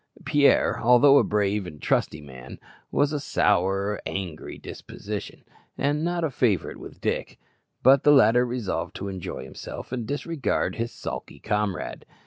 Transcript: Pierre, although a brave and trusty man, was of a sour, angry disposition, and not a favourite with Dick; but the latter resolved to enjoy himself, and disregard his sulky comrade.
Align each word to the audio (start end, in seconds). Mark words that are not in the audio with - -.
Pierre, 0.25 0.79
although 0.81 1.19
a 1.19 1.23
brave 1.23 1.67
and 1.67 1.79
trusty 1.79 2.21
man, 2.21 2.57
was 2.89 3.13
of 3.13 3.17
a 3.17 3.19
sour, 3.19 3.99
angry 4.07 4.57
disposition, 4.57 5.43
and 5.77 6.03
not 6.03 6.23
a 6.23 6.31
favourite 6.31 6.77
with 6.77 6.99
Dick; 6.99 7.37
but 7.83 8.01
the 8.01 8.11
latter 8.11 8.43
resolved 8.43 8.95
to 8.95 9.09
enjoy 9.09 9.43
himself, 9.43 9.91
and 9.91 10.07
disregard 10.07 10.75
his 10.77 10.91
sulky 10.91 11.37
comrade. 11.37 12.07